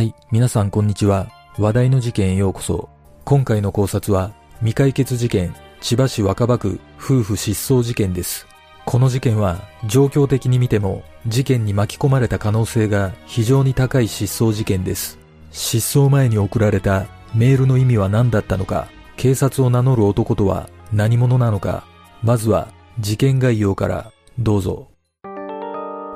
[0.00, 1.28] はい、皆さんこんにちは。
[1.58, 2.88] 話題の事件へようこそ。
[3.26, 8.46] 今回の考察は、未解決事件、千葉市若葉区夫婦失踪事件です。
[8.86, 15.18] この事件は、状況的に見ても、事件に巻き込まれた可能性が非常に高い失踪事件です。
[15.50, 18.88] 失踪前に送られたメールの意味は何だったのか、
[19.18, 21.84] 警察を名乗る男とは何者なのか、
[22.22, 22.68] まずは
[23.00, 24.88] 事件概要からどうぞ。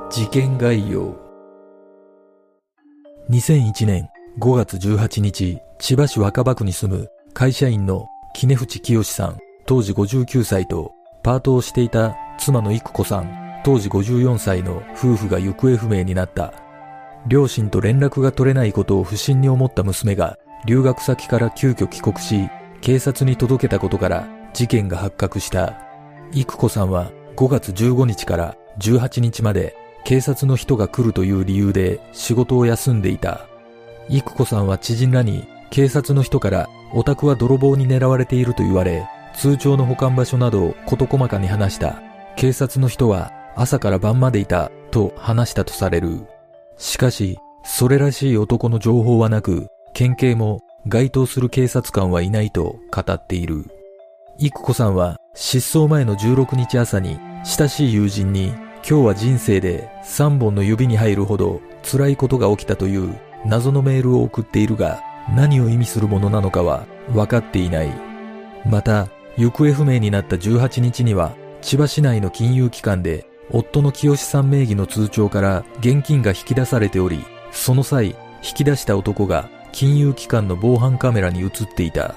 [0.09, 1.24] 事件概要。
[3.29, 4.07] 2001年
[4.37, 10.91] 5月18日、千葉市若葉区に住む会社員の木根淵清さん、当時59歳と、
[11.23, 16.53] パートをしていた妻の育子さん、当時54歳の夫婦が行方不明になった。
[17.25, 20.37] 両親と連絡が取れないことを不審に思った娘が、
[20.67, 22.47] 留学先から急遽帰国し、
[22.81, 25.73] 警察に届けたことから事件が発覚した。
[26.31, 33.47] 育子さんは5月15日から18日まで警察の人が来るという理由で仕事を休んでいた。
[34.07, 42.03] 育子さんは知人らに警察の人からお宅は泥棒に狙われていると言われ、通帳の保管場所などを事細かに話した。
[42.35, 46.27] 警察の人は朝から晩までいたと話したとされる。
[46.77, 53.65] しかし、それらしい男の情報はなく、県警も該当する警察官はいないと語っている。
[54.37, 58.53] 育子さんは失踪前の16日朝に親しい友人に
[58.87, 65.01] 今日は人生で3本の指に入るほど辛いことが起きたという謎のメールを送っているが
[65.35, 67.91] 何を意味するものなのかは分かっていない。
[68.63, 69.07] また、
[69.37, 71.33] 行方不明になった18日には
[71.63, 78.09] 千葉市内の金融機関で夫の清さん名義の通帳から現金が引き出されており、その際、
[78.43, 82.13] 引き出した男が金融機関の防犯カメラに映っていた。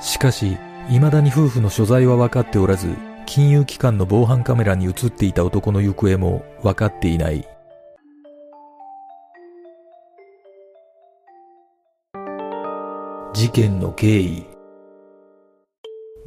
[0.00, 0.58] しかし、
[0.90, 2.94] 未だに夫婦の所在は分かっておらず、
[3.28, 7.46] 金融機関の防犯カメラに映っていた男の行方も分かっていない。
[13.34, 14.46] 事件の経緯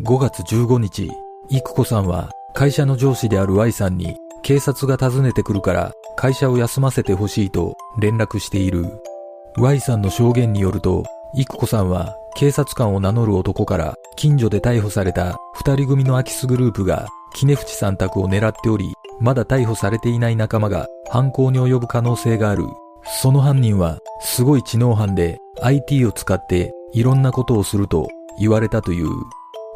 [0.03, 1.09] 5月15日、
[1.49, 8.85] 育子さんは会社の上司である Y さんに警察が訪ねてくるから会社を休ませてほしいと連絡している。
[9.57, 11.03] Y さんの証言によると、
[11.35, 22.65] 育子さんは警察官を名乗る男から近所で逮捕された二人組の空き巣グループが木根淵さん宅を狙っており、まだ逮捕されていない仲間が犯行に及ぶ可能性がある。
[23.21, 28.07] その犯人はすごい知能犯で IT を使っていろんなことをすると
[28.39, 29.09] 言われたという。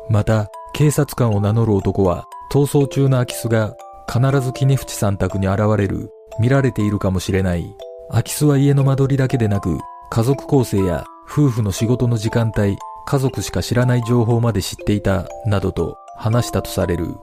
[0.10, 3.76] また、警察官を名乗る男は逃走中の空き巣が
[4.12, 7.76] 必ず木根淵さん宅に現れる、見られているかもしれない。
[8.10, 9.80] 空き巣は家の間取りだけでなく、
[10.10, 17.16] 家族構成や夫婦の仕事の時間帯、家族しか知らない情報まで知っていた、などと話したとされる。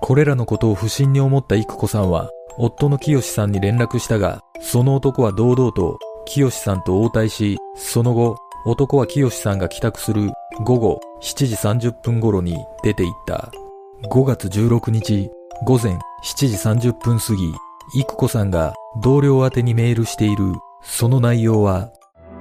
[0.00, 10.30] これらのことを不審に思った育子さんは、夫の清さんに連絡したが、その男は堂々と清さんと応対し、その後、男は清さんが帰宅する
[10.64, 13.50] 午後7時30分頃に出て行った。
[14.10, 15.30] 5月16日
[15.64, 15.98] 午前7
[16.78, 17.52] 時30分過ぎ、
[18.00, 20.54] 育子さんが同僚宛にメールしている。
[20.82, 21.90] その内容は、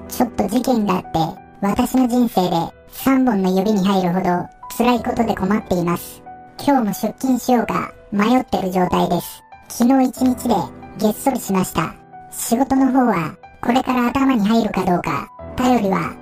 [0.07, 6.21] ちょっと事件があって、私の人生で3本の指に入るほど辛いことで困っています。
[6.59, 9.43] 今日も出勤しようか迷ってる状態です。
[9.69, 10.55] 昨日一日で
[10.97, 11.93] げっそりしました。
[12.31, 16.15] 仕事の方はこれから頭に入るかどうか、頼りは、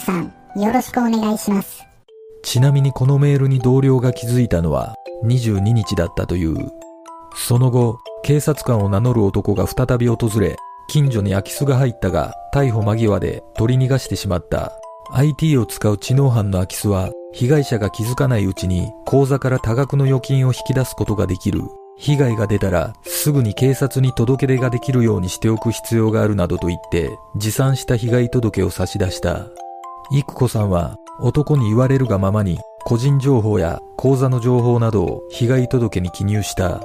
[0.00, 1.84] さん、よろしくお願いします。
[2.42, 6.72] ちなみにこのメールに同僚が気づいたのは22日だったという。
[7.36, 10.56] その後、警察官を名乗る男が再び訪れ、
[10.88, 14.72] 近所に空き巣が入ったが、逮捕間際で取り逃がしてしまった。
[15.14, 21.60] IT を使う知能犯の空き巣は、被害者が気づかないうちに口座から多額の預金を引き出すことができる。
[21.98, 29.46] 被害が出たらすぐに警察に届け出ができるようにしておく必要があるなどと言って持参した被害届を差し出した。
[30.10, 36.80] 育子さんは男に言われるがままに個人情報や口座の情報などを被害届に記入した。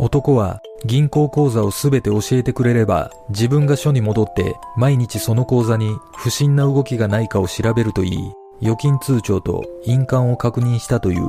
[0.00, 11.24] 男は銀行口座をすべて教えてくれれば自分が署に戻って毎日その口座に不審な動きがないかを調べるといい預金通帳と印鑑を確認したという。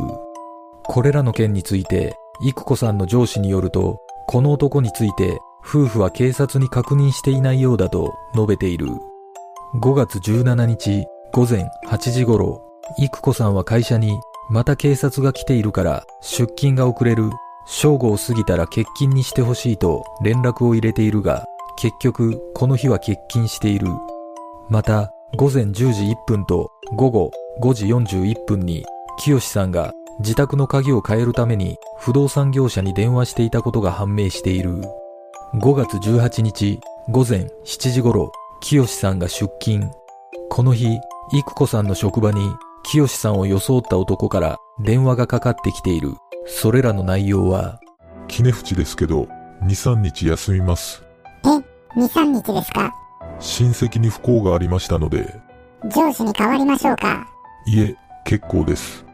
[0.84, 8.88] これらの件について育子さんの上司によるとこの男について夫婦は警察に確認していないようだと述べている。
[9.82, 12.62] 5月17日午前8時頃、
[12.98, 14.20] 育子さんは会社に
[14.50, 17.30] また警察が来ているから出勤が遅れる。
[17.72, 21.46] 正午を過ぎたら欠勤にしてほしいと連絡を入れているが、
[21.78, 23.88] 結局この日は欠勤している。
[24.70, 27.32] また、午前10時1分と午後
[27.62, 28.84] 5時41分に、
[29.20, 34.82] 清さんが自宅の鍵を変えるために不動産業者に電話していたことが判明している。
[35.54, 36.80] 5月18日
[37.10, 38.32] 午前7時頃、
[38.62, 39.92] 清さんが出勤。
[40.50, 40.98] この日、
[41.32, 42.52] 育子さんの職場に
[42.84, 46.16] 清さんを装った男から電話がかかってきている。
[46.52, 47.80] それらの内容は、
[48.28, 49.28] 杵淵ですけど、
[49.62, 51.04] 2、3日休みます。
[51.44, 51.64] え、2、
[51.96, 52.94] 3日ですか？
[53.40, 55.40] 親戚に不幸がありましたので、
[55.96, 57.28] 上司に変わりましょうか？
[57.68, 59.06] いえ、結構です。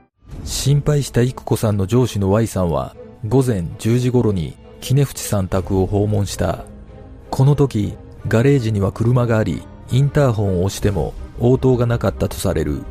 [0.44, 2.96] 心配した育子さんの上司の Y さんは、
[3.28, 6.66] 午前10時頃に、杵淵さん宅を訪問した。
[7.30, 7.98] この時、
[8.28, 9.62] ガレージには車があり、
[9.92, 12.84] インターホンを押しても応答がなかったとされる。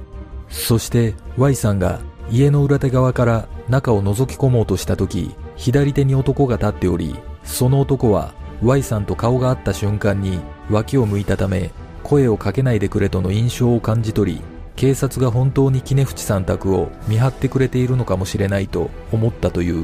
[0.48, 2.00] そして Y さんが
[2.30, 10.40] 家の裏手側から中を覗き込もうとした時、左手に男が立っており、その男は Y さんと顔が合った瞬間に
[10.70, 11.70] 脇を向いたため、
[12.02, 14.42] 声をかけないでくれとの印象を感じ取り、
[14.76, 19.82] 警察が本当に杵淵さん宅を見張ってくれているのかもしれないと思ったという。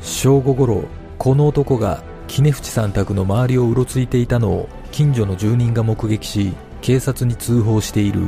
[0.00, 0.84] 正午頃、
[1.18, 8.22] この男が杵淵さん宅の周りをうろついていたのを近所の住人が目撃し、警察に通報している。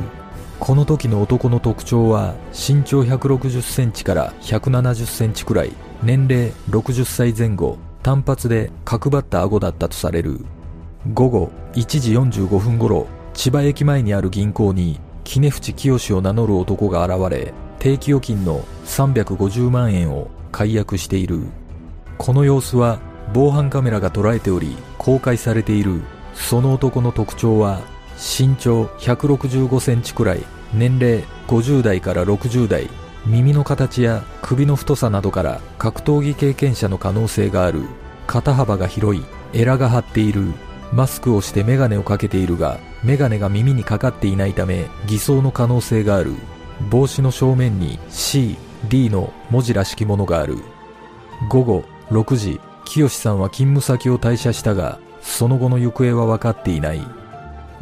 [0.59, 10.39] この時の男の特徴は身長160センチから170センチくらい、年齢60歳前後、単発で角張った顎だったとされる。
[11.13, 21.41] 午後1時45分頃、千葉駅前にある銀行に杵淵清を名乗る男が現れ、定期預金の350万円を解約している。
[22.17, 22.99] この様子は
[23.33, 26.01] 防犯カメラが捉えており公開されている。
[26.33, 27.81] その男の特徴は
[28.17, 32.89] 身長165センチくらい、年齢50代から60代、
[33.25, 37.83] 耳の形や首の太さなどから格闘技経験者の可能性がある。
[38.27, 39.23] 肩幅が広い、
[39.53, 40.53] エラが張っている。
[40.93, 46.33] マスクをしてメガネをかけているが、メガネが耳にかかっていないため偽装の可能性がある。
[46.89, 48.57] 帽子の正面に C、
[48.89, 50.57] D の文字らしきものがある。
[51.49, 57.01] 午後6時、清さんは勤務先を退社したが、その後の行方は分かっていない。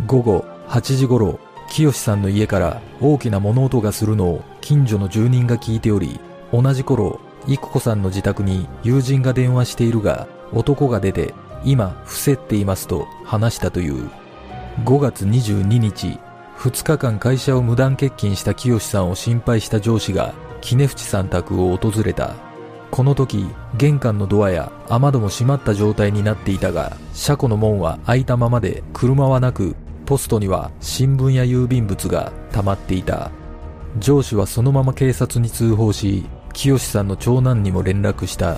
[0.06, 6.20] 午後8時頃、清さんの家から大きな物音がするのを近所の住人が聞いており、
[6.52, 11.34] 同じ頃、育子さんの自宅に友人が電話しているが、男が出て、
[11.66, 14.10] 今、伏せっていますと話したという。
[14.86, 16.20] 5月22日、
[16.58, 22.36] 2日間会社を無断欠勤した清さんを心配した上司が、杵淵さん宅を訪れた。
[22.92, 29.76] この時、玄関のドアや雨戸も閉まった状態になっていたが、車庫の門は開いたままで車はなく、
[30.06, 33.32] ポストには新聞や郵便物が溜まっていた。
[34.00, 38.58] 上司はそのまま警察に通報し、清さんの長男にも連絡した。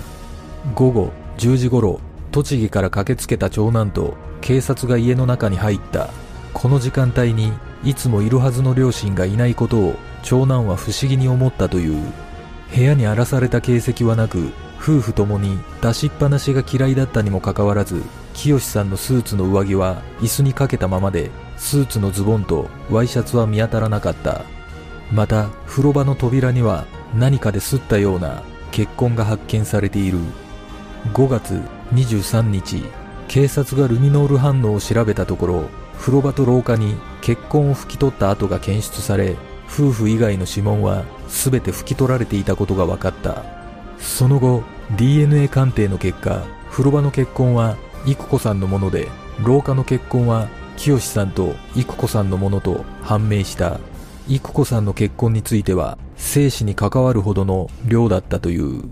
[0.74, 2.00] 午後10時頃、
[2.32, 6.10] 栃木から駆けつけた長男と警察が家の中に入った。
[6.52, 7.52] この時間帯に
[7.84, 12.02] いつもいるはずの両親がいないことを長男は不思議に思ったという。
[12.74, 18.02] 部屋に荒らされた形跡はなく、夫婦ともに出しっぱなしが嫌いだったにもかかわらず、
[18.36, 24.42] 清さんのスーツの上着は椅子にかけたままで、スーツのズボンとワイシャツは見当たらなかった。
[25.10, 26.84] また、風呂場の扉には
[27.14, 28.42] 何かで擦ったような
[28.72, 30.18] 血痕が発見されている。
[31.14, 31.62] 5月
[31.94, 32.84] 23日、
[33.26, 35.64] 警察がルミノール反応を調べたところ、
[35.98, 43.44] 風呂場と廊下に血痕を拭き取った跡が検出され、夫婦以外の指紋は全て拭き取られていたことが分かった。
[43.98, 44.62] その後、
[44.96, 47.76] DNA 鑑定の結果、風呂場の血痕は
[48.06, 49.08] 育子さんのもので、
[49.44, 53.80] 廊下の血痕は清さんと育子さんのものと判明した。
[54.28, 58.84] 育子さんの血痕については、生死に関わるほどの量だったという。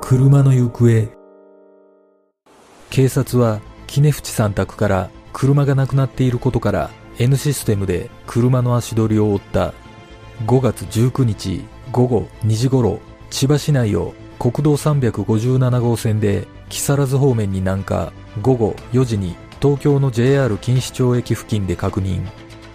[0.00, 1.06] 車の行方
[2.88, 9.74] 警察は杵淵さん宅から車がなくなっていることから N システムで車の足取りを追った
[10.46, 18.12] 5月19日午後2時頃千葉市内を国道357号線で木更津方面に南下。
[18.40, 22.26] 午後4時に東京の JR 錦糸町駅付近で確認。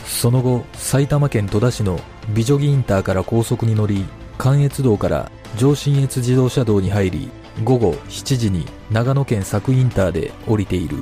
[0.06, 2.00] その後埼玉県戸田市の
[2.34, 4.06] 美女木インターから高速に乗り
[4.38, 7.32] 関越道から上信越自動車道に入り
[7.64, 10.98] 午後7時に長野県佐久インターで降りている。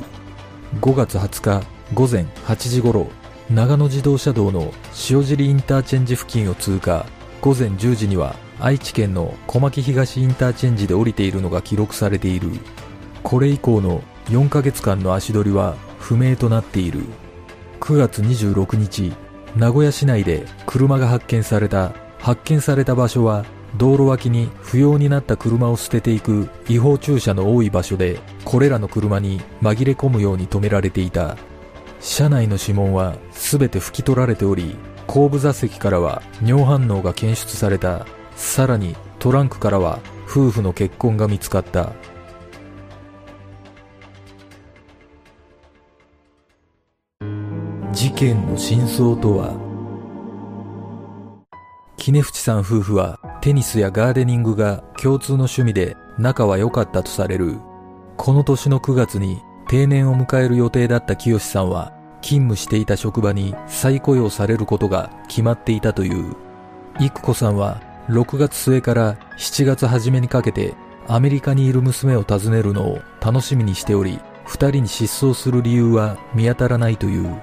[0.80, 3.08] 5月20日午前8時頃
[3.50, 4.72] 長野自動車道の
[5.10, 7.06] 塩尻インターチェンジ付近を通過。
[7.42, 12.52] 午前10時には愛知県の小牧東インターチェンジで降りているのが記録されている。
[13.24, 17.02] これ以降の4ヶ月間の足取りは不明となっている。
[17.80, 19.14] 9月26日
[19.56, 21.94] 名古屋市内で車が発見された。
[22.20, 23.44] 発見された場所は
[23.78, 31.38] 道路脇に不要になった車を捨てていく違法駐車の多い場所でこれらの車に紛れ込むように止められていた。
[32.00, 34.76] 車内の指紋は全て拭き取られており
[35.08, 38.06] 後部座席からは尿反応が検出された。
[38.36, 41.94] さらにトランクからは夫婦の血痕が見つかった。
[47.92, 49.54] 事件の真相とは？
[51.98, 57.58] 杵渕さん夫婦はテニスやガーデニングが共通の趣味で仲は良かったとされる。
[58.18, 66.36] この年の9月に定年を迎える予定だった清さんは勤務していた職場に再雇用されることが決まっていたという。
[67.00, 70.74] 育子さんは6月末から7月初めにかけて
[71.08, 77.42] アメリカにいる娘を訪ねるのを楽しみにしており、二人に失踪する理由は見当たらないという。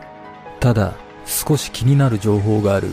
[0.61, 0.95] ただ、
[1.25, 2.89] 少し気になる情報がある。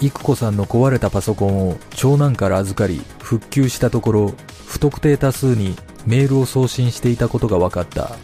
[0.00, 4.34] 育子さんの壊れたパソコンを長男から預かり、復旧したところ、
[4.66, 8.16] 不特定多数にメールを送信していたことが分かった。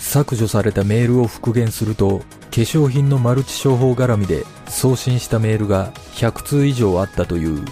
[0.00, 7.64] 削除されたメールを復元すると、化粧品のマルチ商法絡みで送信したメールが100通以上あったという。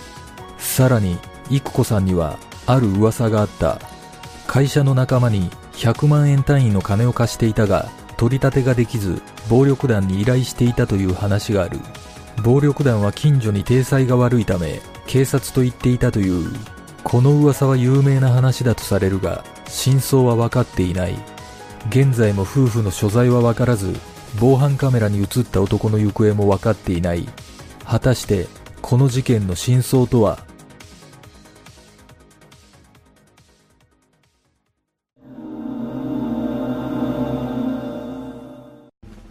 [0.58, 1.18] さらに、
[1.50, 3.80] 育子さんにはある噂があった。
[4.46, 11.80] 会社の仲間に100万円単位の金を貸していたが、取り立てができず、暴力団に依頼していたという話がある。
[12.44, 16.52] 暴力団は近所に体裁が悪いため、警察と言っていたという。
[17.02, 21.37] この噂は有名な話だとされるが、真相は分かっていない。
[21.86, 23.94] 現在も夫婦の所在は分からず、
[24.38, 27.26] 防犯カメラに映った男の行方も分かっていない。
[27.84, 28.46] 果たして、
[28.82, 30.38] この事件の真相とは？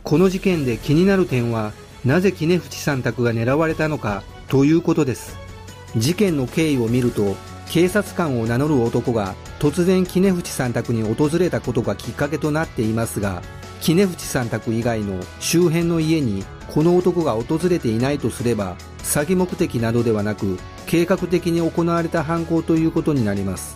[0.03, 1.73] この事件で気になる点は、
[2.05, 5.37] なぜ杵淵さん宅が狙われたのかということです。
[5.95, 7.35] 事件の経緯を見ると、
[7.69, 13.41] 警察官を名乗る男が突然杵淵さん宅に訪れたことがきっかけとなっていますが、
[13.81, 16.43] 杵淵さん宅以外の周辺の家に
[16.73, 23.75] この男が訪れていないとすれば、詐欺目的などではなく、計画的に行われた犯行ということになります。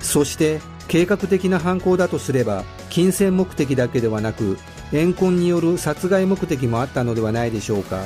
[0.00, 4.58] そして、計画的な犯行だとすれば、金銭目的だけではなく、
[4.92, 8.02] 怨恨による殺害目的もあったのではないでしょうか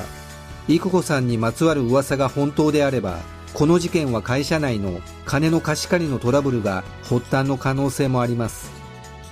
[0.69, 3.19] 育子さんにまつわる噂が本当であれば
[3.53, 8.71] この事件は会社内の金の貸し借りのトラブルが発端の可能性もあります。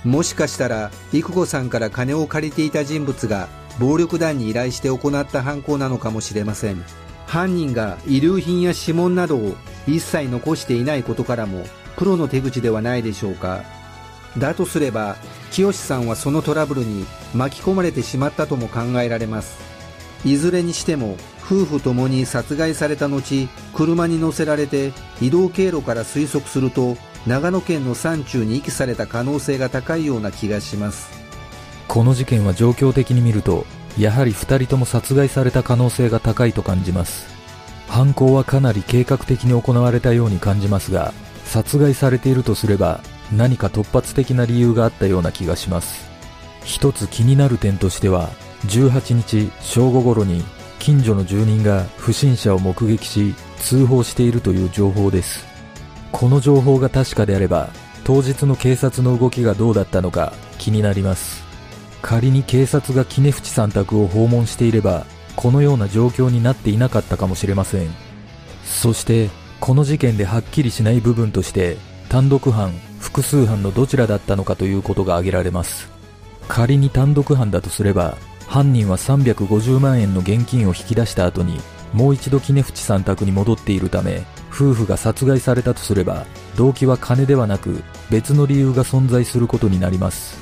[0.04, 6.82] もしかしたら育子さんから金を借りていた人物が暴力団に依頼して行った犯行なのかもしれません。
[7.26, 9.56] 犯人が遺留品や指紋などを
[9.86, 11.64] 一切残していないことからも
[11.96, 13.64] プロの手口ではないでしょうか。
[14.38, 15.16] だとすれば
[15.50, 19.58] 清さんはそのトラブルに巻き込まれてしまったとも考えられます。
[20.24, 21.16] いずれにしても
[21.46, 31.08] 夫婦ともに殺害された後車に乗せられて移動経路から推測すると長野県の山中に遺棄された可能性が高いような気がします
[31.88, 33.64] この事件は状況的に見ると
[33.96, 37.26] やはり2人とも殺害された可能性が高いと感じます
[37.88, 43.00] 犯行はかなり計画的に行われたように感じますが殺害されているとすれば
[43.32, 46.08] 何か突発的な理由があったような気がします。
[46.64, 48.30] 一つ気になる点としては、
[48.66, 50.42] 18日正午頃に
[50.86, 55.44] 近所の住人が不審者を目撃し通報しているという情報です。
[56.12, 57.70] この情報が確かであれば、
[58.04, 61.42] 当日の警察の動きがどうだったのか気になります。
[62.02, 67.88] 仮に警察が杵淵さん宅を訪問していれば、このような状況になっていなかったかもしれません。
[68.64, 69.28] そして、
[69.58, 71.78] この事件ではっきりしない部分として、
[72.08, 75.90] 単独犯複数犯のどちらだったのかということが挙げられます
[76.46, 78.16] 仮に単独犯だとすれば
[78.56, 81.60] 犯人は350万円の現金を引き出した後に
[81.92, 86.24] もう一度杵淵さん宅に戻っているため夫婦が殺害されたとすれば
[86.56, 90.38] 動機は金ではなく別の理由が存在することになります。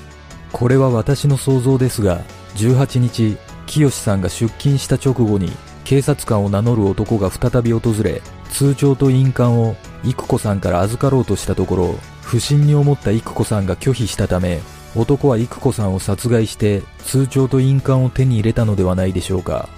[0.52, 2.20] これは私の想像ですが
[2.54, 5.50] 18日清さんが出勤した直後に
[5.82, 14.60] 警察官を名乗る男が再び訪れ通帳と印鑑を育子さんから預かろうとしたところ不審に思った育子さんが拒否したため、
[14.96, 19.68] 男は育子さんを殺害して通帳と印鑑を手に入れたのではないでしょうか。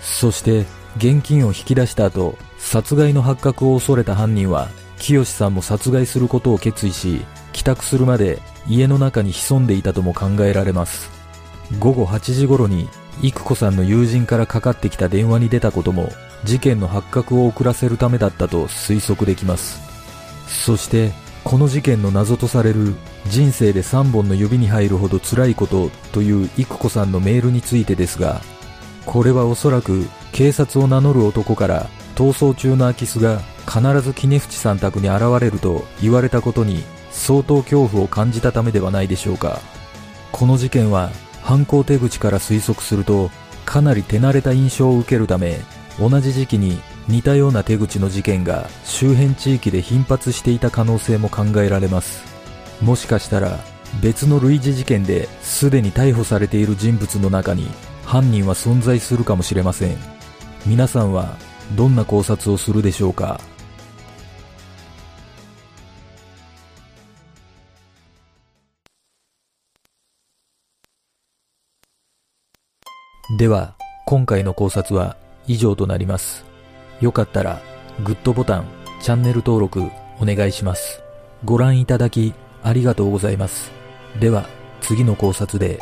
[0.00, 11.10] そして、現金を引き出した後、殺害の発覚を恐れた犯人は、清さんも殺害することを決意し、帰宅するまで家の中に潜んでいたとも考えられます。
[11.78, 12.88] 午後8時頃に、
[13.22, 16.10] 育子さんの友人からかかってきた電話に出たことも、
[16.44, 19.80] 事件の発覚を遅らせるためだったと推測できます。
[20.46, 21.12] そして、
[21.44, 22.94] この事件の謎とされる
[23.28, 28.40] 人生で3本の指に入るほど辛いことという育子さんのメールについてですが、
[29.06, 39.60] これはおそらく警察を名乗る男から逃走中の空き巣が必ず杵淵さん宅に現れると言われたことに相当恐怖を感じたためではないでしょうか。
[40.32, 41.10] この事件は
[41.42, 43.30] 犯行手口から推測すると
[43.64, 45.60] かなり手慣れた印象を受けるため
[45.98, 52.27] 同じ時期に似たような手口の事件が周辺地域で頻発していた可能性も考えられます
[52.80, 53.58] もしかしたら
[54.02, 57.66] 別の類似事件ですでに逮捕されている人物の中に
[58.04, 59.96] 犯人は存在するかもしれません。
[60.64, 61.36] 皆さんは
[61.76, 63.40] どんな考察をするでしょうか？
[73.38, 76.46] では、今回の考察は以上となります。
[77.02, 77.60] よかったら、
[78.02, 78.64] グッドボタン、
[79.02, 79.82] チャンネル登録
[80.18, 81.02] お願いします。
[81.44, 83.70] ご覧いただきありがとうございます。
[84.20, 84.48] では、
[84.80, 85.80] 次の考察で